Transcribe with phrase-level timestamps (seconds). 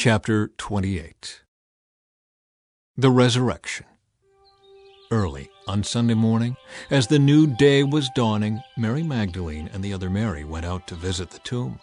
[0.00, 1.42] Chapter 28
[2.96, 3.84] The Resurrection
[5.10, 6.56] Early on Sunday morning,
[6.88, 10.94] as the new day was dawning, Mary Magdalene and the other Mary went out to
[10.94, 11.80] visit the tomb.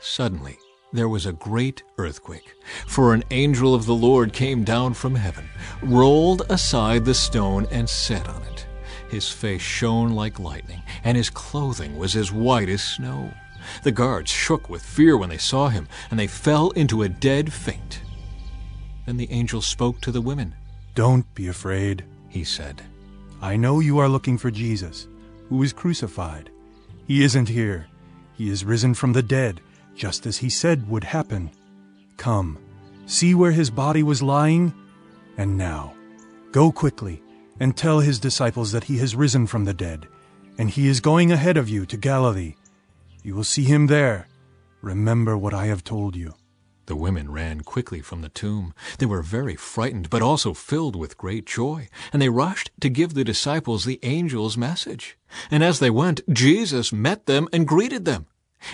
[0.00, 0.56] Suddenly,
[0.94, 2.54] there was a great earthquake,
[2.86, 5.50] for an angel of the Lord came down from heaven,
[5.82, 8.66] rolled aside the stone, and sat on it.
[9.10, 13.34] His face shone like lightning, and his clothing was as white as snow.
[13.82, 17.52] The guards shook with fear when they saw him, and they fell into a dead
[17.52, 18.02] faint.
[19.06, 20.54] Then the angel spoke to the women.
[20.94, 22.82] Don't be afraid, he said.
[23.40, 25.08] I know you are looking for Jesus,
[25.48, 26.50] who was crucified.
[27.06, 27.86] He isn't here.
[28.34, 29.60] He is risen from the dead,
[29.94, 31.50] just as he said would happen.
[32.16, 32.58] Come,
[33.06, 34.74] see where his body was lying?
[35.36, 35.94] And now,
[36.52, 37.22] go quickly
[37.60, 40.06] and tell his disciples that he has risen from the dead,
[40.58, 42.54] and he is going ahead of you to Galilee.
[43.22, 44.28] You will see him there.
[44.80, 46.34] Remember what I have told you.
[46.86, 48.72] The women ran quickly from the tomb.
[48.98, 53.12] They were very frightened, but also filled with great joy, and they rushed to give
[53.12, 55.18] the disciples the angel's message.
[55.50, 58.26] And as they went, Jesus met them and greeted them.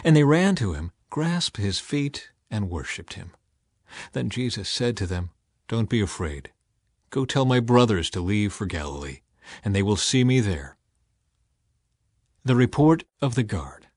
[0.04, 3.32] And they ran to him, grasped his feet, and worshipped him.
[4.12, 5.30] Then Jesus said to them,
[5.66, 6.52] Don't be afraid.
[7.10, 9.22] Go tell my brothers to leave for Galilee,
[9.64, 10.76] and they will see me there.
[12.44, 13.88] The report of the guard.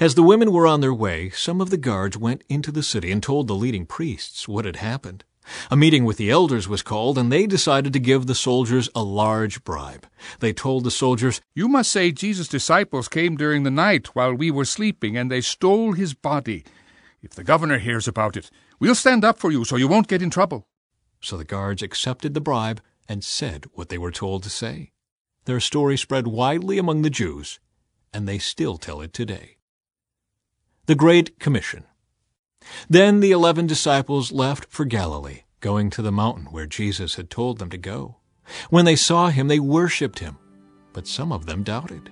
[0.00, 3.10] As the women were on their way, some of the guards went into the city
[3.12, 5.24] and told the leading priests what had happened.
[5.70, 9.02] A meeting with the elders was called, and they decided to give the soldiers a
[9.02, 10.06] large bribe.
[10.40, 14.50] They told the soldiers, You must say Jesus' disciples came during the night while we
[14.50, 16.64] were sleeping, and they stole his body.
[17.22, 20.22] If the governor hears about it, we'll stand up for you so you won't get
[20.22, 20.68] in trouble.
[21.20, 24.92] So the guards accepted the bribe and said what they were told to say.
[25.46, 27.58] Their story spread widely among the Jews,
[28.12, 29.57] and they still tell it today.
[30.88, 31.84] The Great Commission.
[32.88, 37.58] Then the eleven disciples left for Galilee, going to the mountain where Jesus had told
[37.58, 38.16] them to go.
[38.70, 40.38] When they saw him, they worshipped him,
[40.94, 42.08] but some of them doubted.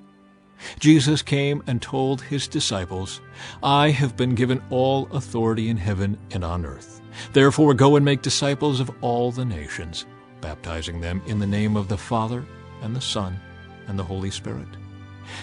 [0.79, 3.23] Jesus came and told his disciples,
[3.63, 7.01] I have been given all authority in heaven and on earth.
[7.33, 10.05] Therefore go and make disciples of all the nations,
[10.43, 12.45] baptizing them in the name of the Father,
[12.83, 13.41] and the Son,
[13.89, 14.69] and the Holy Spirit.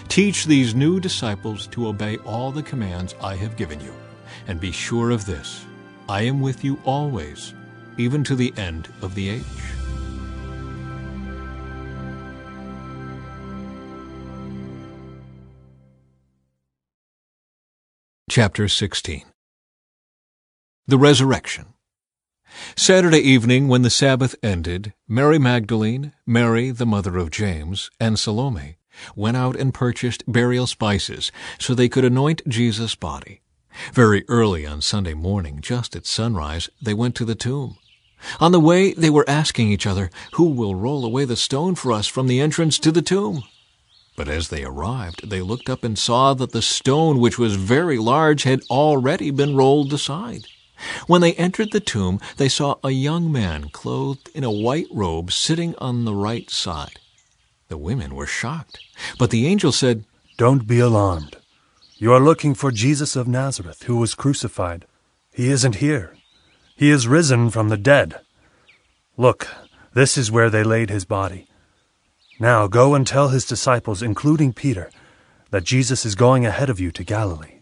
[0.08, 3.94] Teach these new disciples to obey all the commands I have given you,
[4.46, 5.64] and be sure of this,
[6.08, 7.54] I am with you always,
[7.96, 9.42] even to the end of the age.
[18.30, 19.22] Chapter 16
[20.86, 21.66] The Resurrection.
[22.76, 28.76] Saturday evening, when the Sabbath ended, Mary Magdalene, Mary the mother of James, and Salome
[29.14, 33.40] went out and purchased burial spices so they could anoint Jesus' body.
[33.92, 37.76] Very early on Sunday morning, just at sunrise, they went to the tomb.
[38.40, 41.92] On the way, they were asking each other, Who will roll away the stone for
[41.92, 43.44] us from the entrance to the tomb?
[44.16, 47.98] But as they arrived, they looked up and saw that the stone, which was very
[47.98, 50.46] large, had already been rolled aside.
[51.06, 55.32] When they entered the tomb, they saw a young man clothed in a white robe
[55.32, 56.98] sitting on the right side.
[57.74, 58.78] The women were shocked.
[59.18, 60.04] But the angel said,
[60.38, 61.38] Don't be alarmed.
[61.96, 64.86] You are looking for Jesus of Nazareth, who was crucified.
[65.32, 66.16] He isn't here.
[66.76, 68.20] He is risen from the dead.
[69.16, 69.48] Look,
[69.92, 71.48] this is where they laid his body.
[72.38, 74.88] Now go and tell his disciples, including Peter,
[75.50, 77.58] that Jesus is going ahead of you to Galilee.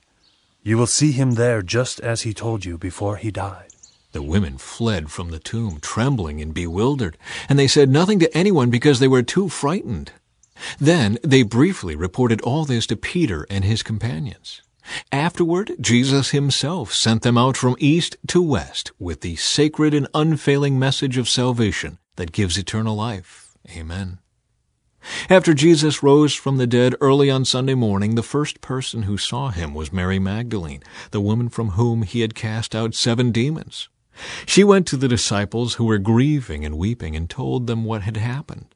[0.62, 3.72] You will see him there just as he told you before he died.
[4.12, 7.17] The women fled from the tomb, trembling and bewildered,
[7.49, 10.12] and they said nothing to anyone because they were too frightened.
[10.78, 14.62] Then they briefly reported all this to Peter and his companions.
[15.11, 20.79] Afterward, Jesus himself sent them out from east to west with the sacred and unfailing
[20.79, 23.55] message of salvation that gives eternal life.
[23.75, 24.19] Amen.
[25.29, 29.49] After Jesus rose from the dead early on Sunday morning, the first person who saw
[29.49, 33.89] him was Mary Magdalene, the woman from whom he had cast out seven demons.
[34.47, 38.17] She went to the disciples who were grieving and weeping and told them what had
[38.17, 38.75] happened.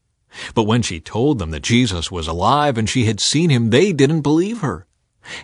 [0.55, 3.93] But when she told them that Jesus was alive and she had seen him, they
[3.93, 4.87] didn't believe her.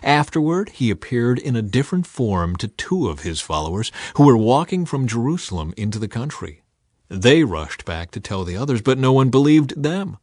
[0.01, 4.85] Afterward, he appeared in a different form to two of his followers who were walking
[4.85, 6.63] from Jerusalem into the country.
[7.09, 10.17] They rushed back to tell the others, but no one believed them.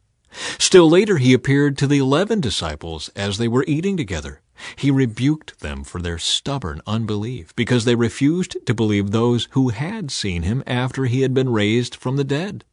[0.57, 4.41] Still later, he appeared to the eleven disciples as they were eating together.
[4.75, 10.11] He rebuked them for their stubborn unbelief, because they refused to believe those who had
[10.11, 12.63] seen him after he had been raised from the dead.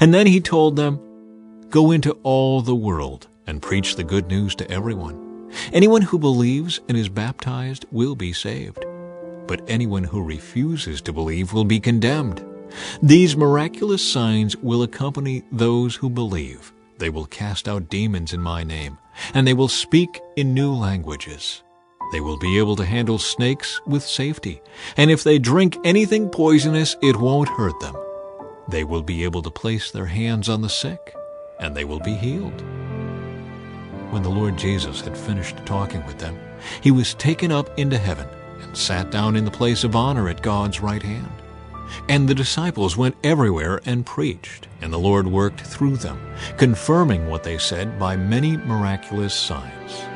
[0.00, 1.00] And then he told them,
[1.70, 5.50] Go into all the world and preach the good news to everyone.
[5.72, 8.84] Anyone who believes and is baptized will be saved.
[9.46, 12.44] but anyone who refuses to believe will be condemned.
[13.02, 16.72] These miraculous signs will accompany those who believe.
[16.98, 18.98] They will cast out demons in my name,
[19.34, 21.62] and they will speak in new languages.
[22.12, 24.62] They will be able to handle snakes with safety,
[24.96, 27.96] and if they drink anything poisonous, it won't hurt them.
[28.68, 31.14] They will be able to place their hands on the sick,
[31.60, 32.62] and they will be healed.
[34.10, 36.38] When the Lord Jesus had finished talking with them,
[36.80, 38.28] he was taken up into heaven
[38.62, 41.30] and sat down in the place of honor at God's right hand.
[42.08, 46.20] And the disciples went everywhere and preached, and the Lord worked through them,
[46.56, 50.15] confirming what they said by many miraculous signs.